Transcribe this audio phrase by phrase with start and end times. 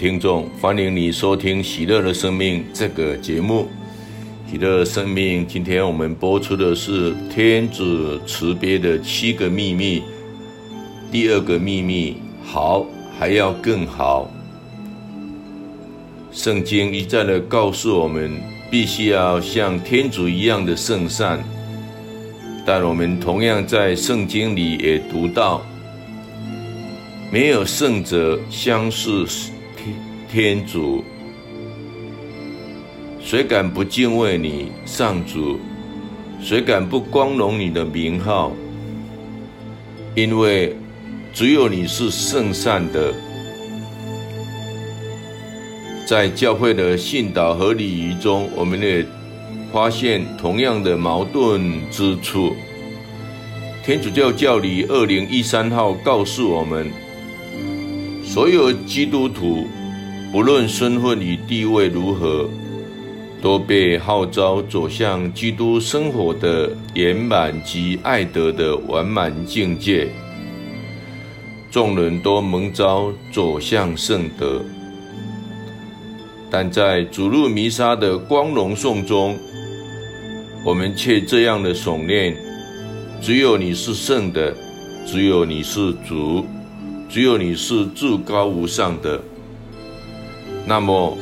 [0.00, 3.68] 听众，欢迎你收听《喜乐的生命》这个节目。
[4.50, 10.02] 喜乐生命，今天我们播出的是天主慈悲的七个秘密。
[11.12, 12.86] 第二个秘密，好，
[13.18, 14.30] 还要更好。
[16.32, 21.38] 圣经一再的告诉我们，必须要像天主一样的圣善。
[22.64, 25.60] 但我们同样在圣经里也读到，
[27.30, 29.26] 没有圣者相似
[30.32, 31.02] 天主，
[33.20, 35.58] 谁敢不敬畏你，上主？
[36.40, 38.52] 谁敢不光荣你的名号？
[40.14, 40.76] 因为
[41.32, 43.12] 只有你是圣善的。
[46.06, 49.04] 在教会的信导和礼仪中，我们也
[49.72, 52.54] 发现同样的矛盾之处。
[53.84, 56.88] 天主教教理二零一三号告诉我们，
[58.22, 59.66] 所有基督徒
[60.32, 62.48] 不论身份与地位如何，
[63.42, 70.08] 都被号召走向基督生活的圆满及爱德的完满境界。
[71.68, 74.62] 众人都蒙召走向圣德。
[76.48, 79.36] 但在主日弥撒的光荣颂中，
[80.64, 82.36] 我们却这样的诵念：
[83.20, 84.54] 只有你是圣的，
[85.04, 86.44] 只有你是主，
[87.08, 89.20] 只有你是至高无上的。
[90.66, 91.16] 那么，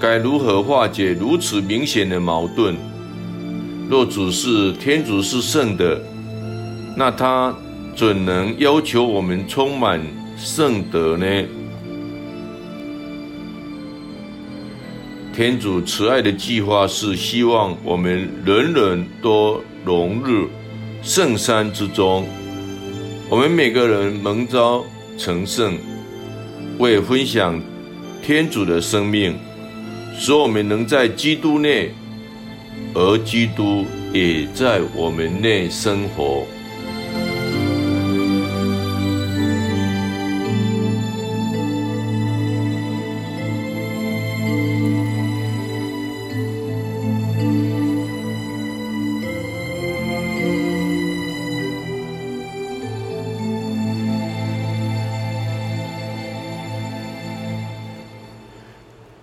[0.00, 2.76] 该如何化解如此明显的矛盾？
[3.88, 6.00] 若只是天主是圣的，
[6.96, 7.54] 那他
[7.96, 10.00] 怎能要求我们充满
[10.36, 11.26] 圣德呢？
[15.32, 20.48] 天主慈爱的计划是希望我们人人都融入
[21.00, 22.26] 圣山之中。
[23.30, 24.84] 我们每个人蒙召
[25.16, 25.78] 成圣，
[26.78, 27.60] 为分享
[28.22, 29.36] 天主的生命，
[30.18, 31.92] 使我们能在基督内，
[32.94, 36.46] 而基督也在我们内生活。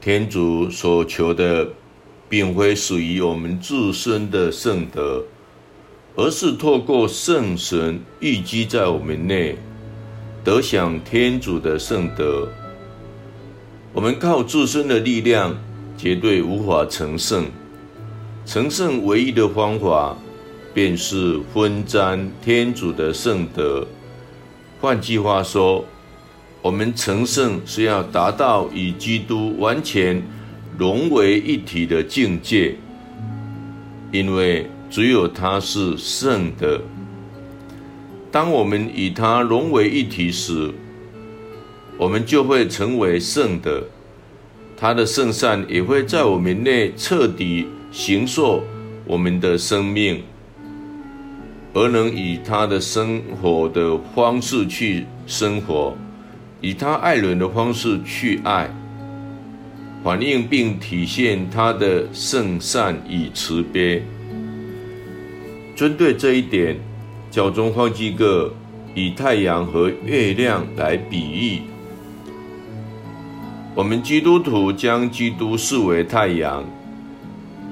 [0.00, 1.68] 天主所求的，
[2.28, 5.22] 并非属于我们自身的圣德，
[6.16, 9.58] 而是透过圣神预积在我们内，
[10.42, 12.48] 得享天主的圣德。
[13.92, 15.54] 我们靠自身的力量，
[15.98, 17.44] 绝对无法成圣。
[18.46, 20.16] 成圣唯一的方法，
[20.72, 23.86] 便是分沾天主的圣德。
[24.80, 25.84] 换句话说，
[26.62, 30.22] 我们成圣是要达到与基督完全
[30.76, 32.74] 融为一体的境界，
[34.12, 36.80] 因为只有他是圣的。
[38.30, 40.70] 当我们与他融为一体时，
[41.96, 43.82] 我们就会成为圣的，
[44.76, 48.62] 他的圣善也会在我们内彻底形塑
[49.06, 50.22] 我们的生命，
[51.72, 55.96] 而能以他的生活的方式去生活。
[56.60, 58.70] 以他爱人的方式去爱，
[60.04, 64.02] 反映并体现他的圣善与慈悲。
[65.74, 66.76] 针对这一点，
[67.30, 68.52] 教宗方济各
[68.94, 71.62] 以太阳和月亮来比喻。
[73.74, 76.62] 我们基督徒将基督视为太阳，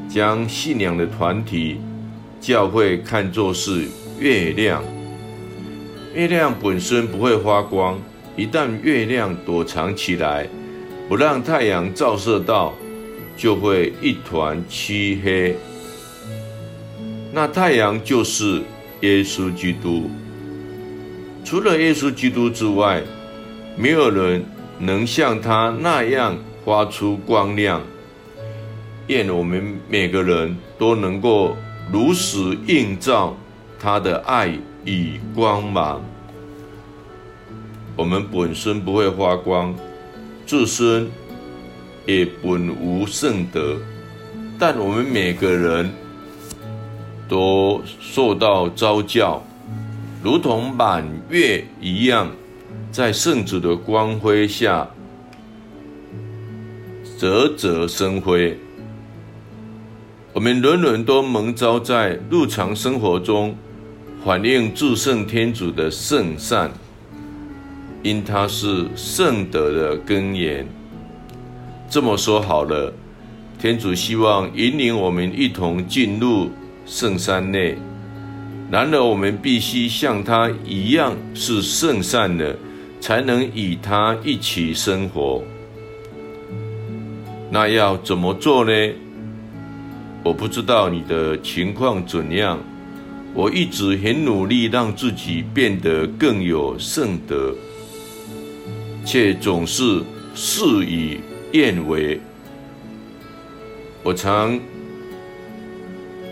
[0.08, 1.78] 将信仰的团体
[2.40, 3.86] 教会看作是
[4.18, 4.82] 月亮。
[6.14, 7.98] 月亮本身不会发光。
[8.38, 10.48] 一旦月亮躲藏起来，
[11.08, 12.72] 不让太阳照射到，
[13.36, 15.56] 就会一团漆黑。
[17.32, 18.62] 那太阳就是
[19.00, 20.08] 耶稣基督。
[21.44, 23.02] 除了耶稣基督之外，
[23.76, 24.44] 没有人
[24.78, 27.82] 能像他那样发出光亮。
[29.08, 31.56] 愿我们每个人都能够
[31.92, 33.36] 如实映照
[33.80, 36.00] 他的爱与光芒。
[37.98, 39.74] 我们本身不会发光，
[40.46, 41.10] 自身
[42.06, 43.76] 也本无圣德，
[44.56, 45.90] 但我们每个人
[47.28, 49.42] 都受到召叫，
[50.22, 52.30] 如同满月一样，
[52.92, 54.88] 在圣子的光辉下
[57.18, 58.56] 啧啧生辉。
[60.32, 63.56] 我们人人都蒙召在日常生活中
[64.24, 66.70] 反映至圣天主的圣善。
[68.02, 70.66] 因他是圣德的根源，
[71.90, 72.92] 这么说好了，
[73.58, 76.50] 天主希望引领我们一同进入
[76.86, 77.76] 圣山内。
[78.70, 82.56] 然而，我们必须像他一样是圣善的，
[83.00, 85.42] 才能与他一起生活。
[87.50, 88.72] 那要怎么做呢？
[90.22, 92.58] 我不知道你的情况怎样。
[93.34, 97.54] 我一直很努力让自己变得更有圣德，
[99.04, 100.02] 却总是
[100.34, 101.20] 事与
[101.52, 102.20] 愿违。
[104.02, 104.58] 我常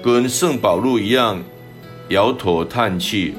[0.03, 1.43] 跟圣保禄一样。
[2.11, 3.35] 摇头叹气，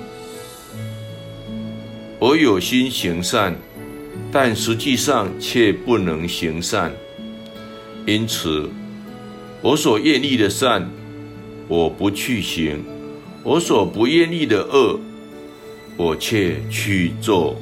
[2.19, 3.55] 我有心行善，
[4.29, 6.91] 但实际上却不能行善。
[8.05, 8.69] 因此，
[9.61, 10.85] 我所愿意的善，
[11.69, 12.79] 我不去行；
[13.41, 14.99] 我所不愿意的恶，
[15.95, 17.55] 我却去做。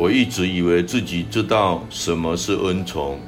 [0.00, 3.20] 我一直以为自己知道什么是恩宠。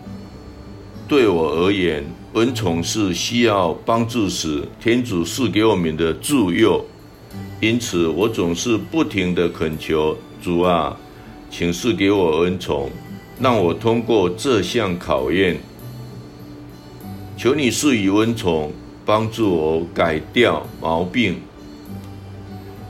[1.07, 2.03] 对我而言，
[2.33, 6.83] 恩宠是需要帮助时，天主赐给我们的助佑。
[7.61, 10.97] 因此，我总是不停地恳求主啊，
[11.51, 12.89] 请赐给我恩宠，
[13.39, 15.61] 让我通过这项考验。
[17.37, 18.73] 求你赐予恩宠，
[19.05, 21.37] 帮助我改掉毛病。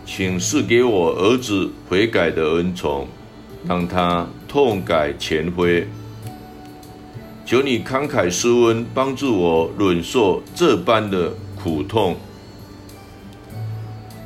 [0.07, 3.09] 请赐给我儿子悔改的恩宠。
[3.67, 5.87] 让他痛改前非，
[7.45, 12.17] 求你慷慨施恩，帮助我忍受这般的苦痛。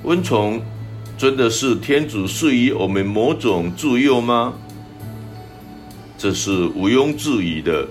[0.05, 0.61] 温从
[1.19, 4.55] 真的是天主赐予我们某种助佑吗？
[6.19, 7.87] 这是毋庸置疑的，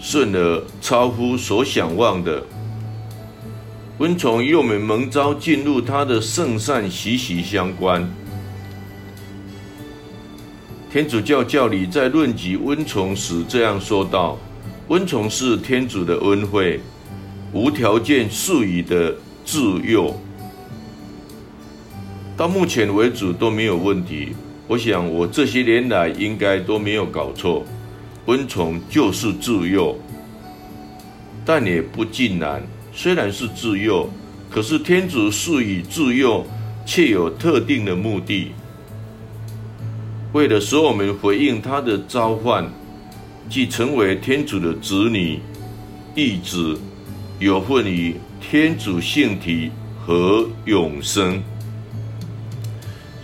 [0.00, 2.42] 甚而超乎所想望的。
[3.98, 8.08] 温从与我们蒙召进入他的圣善息息相关。
[10.92, 14.36] 天主教教理在论及恩宠时这样说道
[14.90, 16.80] ：“恩宠是天主的恩惠，
[17.52, 19.14] 无条件赐予的
[19.44, 20.12] 助佑。
[22.36, 24.30] 到目前为止都没有问题。
[24.66, 27.64] 我想我这些年来应该都没有搞错。
[28.26, 29.96] 恩宠就是助佑，
[31.44, 32.60] 但也不尽然。
[32.92, 34.10] 虽然是助佑，
[34.50, 36.44] 可是天主赐予助佑，
[36.84, 38.50] 却有特定的目的。”
[40.32, 42.64] 为了使我们回应他的召唤，
[43.48, 45.40] 即成为天主的子女、
[46.14, 46.78] 义子，
[47.40, 51.42] 有份于天主性体和永生。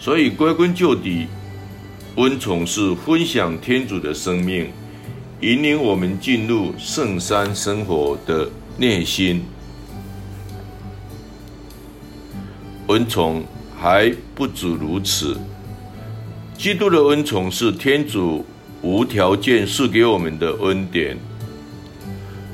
[0.00, 1.26] 所以归根究底，
[2.16, 4.68] 温宠是分享天主的生命，
[5.40, 9.44] 引领我们进入圣山生活的内心。
[12.88, 13.44] 温宠
[13.78, 15.36] 还不止如此。
[16.56, 18.44] 基督的恩宠是天主
[18.80, 21.16] 无条件赐给我们的恩典，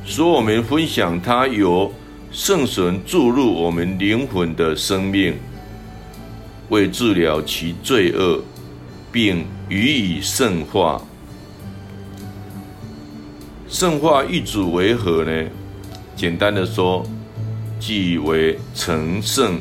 [0.05, 1.91] 使我们分享他由
[2.33, 5.35] 圣神注入我们灵魂的生命，
[6.69, 8.43] 为治疗其罪恶，
[9.13, 11.01] 并予以圣化。
[13.69, 15.49] 圣化一语为何呢？
[16.17, 17.07] 简单的说，
[17.79, 19.61] 即为成圣。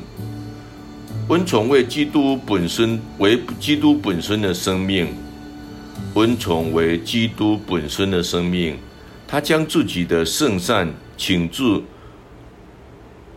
[1.32, 5.08] 恩宠为基督本身，为基督本身的生命，
[6.16, 8.76] 恩宠为基督本身的生命，
[9.26, 11.82] 他将自己的圣善倾注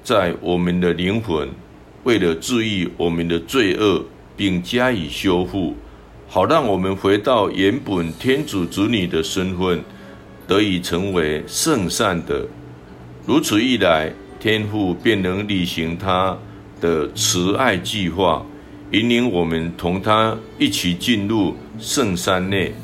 [0.03, 1.49] 在我们的灵魂，
[2.03, 4.05] 为了治愈我们的罪恶，
[4.37, 5.77] 并加以修复，
[6.27, 9.81] 好让我们回到原本天主子女的身份，
[10.49, 12.45] 得以成为圣善的。
[13.25, 16.37] 如此一来，天父便能履行他
[16.85, 18.45] 的慈爱计划，
[18.91, 22.75] 引领我们同他一起进入圣山内。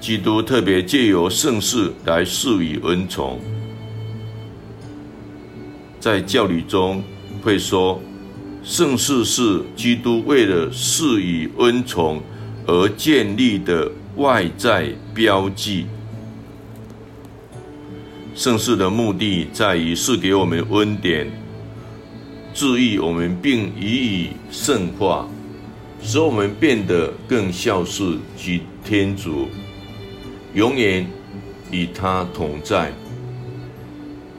[0.00, 3.38] 基督特别借由圣事来赐予恩宠，
[6.00, 7.00] 在教理中
[7.40, 8.02] 会说，
[8.64, 12.20] 圣事是基督为了赐予恩宠
[12.66, 15.86] 而建立的外在标记。
[18.34, 21.30] 圣事的目的在于赐给我们恩典。
[22.54, 25.28] 治愈我们，并予以圣化，
[26.02, 29.48] 使我们变得更孝顺及天主，
[30.54, 31.06] 永远
[31.70, 32.92] 与他同在。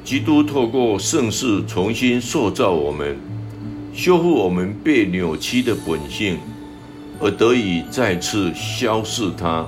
[0.03, 3.17] 基督透过圣事重新塑造我们，
[3.93, 6.39] 修复我们被扭曲的本性，
[7.19, 9.65] 而得以再次消释它，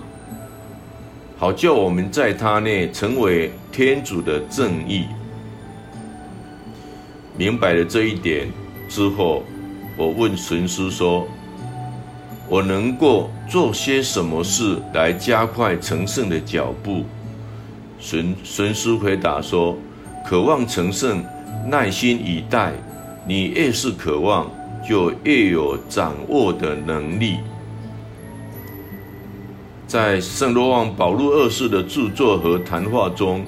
[1.38, 5.06] 好叫我们在他内成为天主的正义。
[7.38, 8.48] 明白了这一点
[8.88, 9.44] 之后，
[9.98, 11.28] 我问神师说
[12.48, 17.04] ：“我能够做些什么事来加快成圣的脚步？”
[18.00, 19.78] 神神师回答说
[20.26, 21.24] ：“渴望成圣，
[21.68, 22.74] 耐心以待。
[23.28, 24.50] 你越是渴望，
[24.88, 27.38] 就越有掌握的能力。”
[29.88, 33.46] 在圣罗望保禄二世的著作和谈话中，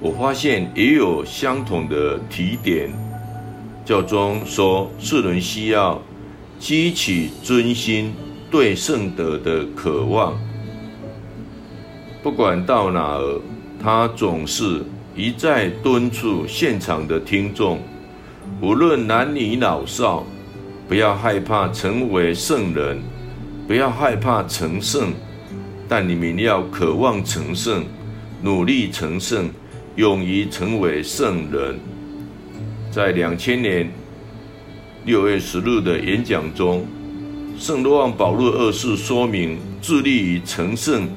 [0.00, 2.90] 我发现也有相同的提点。
[3.90, 6.00] 教宗说，世人需要
[6.60, 8.14] 激起尊心
[8.48, 10.38] 对圣德的渴望。
[12.22, 13.40] 不管到哪儿，
[13.82, 14.84] 他总是
[15.16, 17.80] 一再敦促现场的听众，
[18.62, 20.24] 无论男女老少，
[20.86, 23.02] 不要害怕成为圣人，
[23.66, 25.12] 不要害怕成圣，
[25.88, 27.84] 但你们要渴望成圣，
[28.40, 29.50] 努力成圣，
[29.96, 31.76] 勇于成为圣人。
[32.90, 33.88] 在两千年
[35.04, 36.84] 六月十日的演讲中，
[37.56, 41.08] 圣若望保禄二世说明，致力于成圣，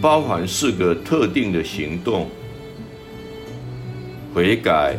[0.00, 2.30] 包含四个特定的行动：
[4.32, 4.96] 悔改、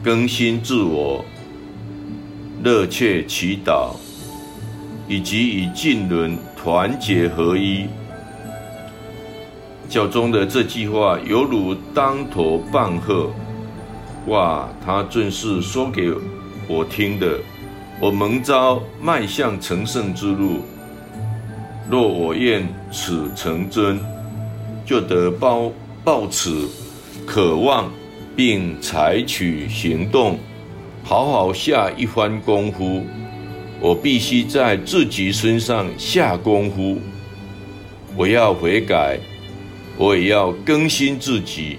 [0.00, 1.24] 更新自我、
[2.62, 3.96] 热切祈祷，
[5.08, 7.86] 以及与近伦团结合一。
[9.88, 13.28] 教宗的这句话犹如当头棒喝。
[14.28, 16.12] 哇，他正是说给
[16.68, 17.38] 我听的。
[18.00, 20.60] 我蒙召迈向成圣之路，
[21.90, 23.98] 若我愿此成真，
[24.84, 25.72] 就得抱
[26.04, 26.68] 抱此
[27.26, 27.90] 渴望，
[28.36, 30.38] 并采取行动，
[31.02, 33.04] 好好下一番功夫。
[33.80, 36.98] 我必须在自己身上下功夫。
[38.14, 39.18] 我要悔改，
[39.96, 41.78] 我也要更新自己。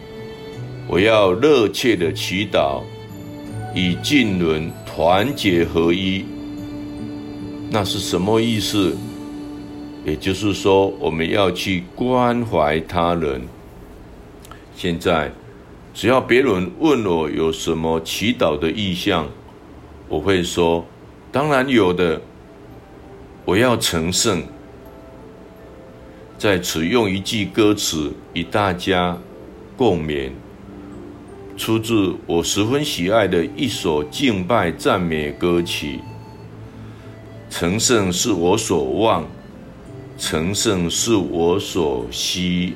[0.91, 2.81] 我要热切的祈祷，
[3.75, 6.25] 与近伦团结合一。
[7.69, 8.97] 那是什么意思？
[10.03, 13.39] 也就是说，我们要去关怀他人。
[14.75, 15.31] 现在，
[15.93, 19.29] 只要别人问我有什么祈祷的意向，
[20.07, 20.83] 我会说：
[21.31, 22.19] 当然有的。
[23.45, 24.41] 我要成圣。
[26.39, 29.15] 在此用一句歌词与大家
[29.77, 30.31] 共勉。
[31.59, 35.99] 出自我十分喜爱的一首敬拜赞美歌曲。
[37.49, 39.27] 成圣是我所望，
[40.17, 42.75] 成圣是我所希。